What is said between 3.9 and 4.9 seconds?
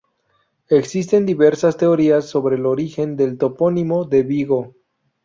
de Vigo.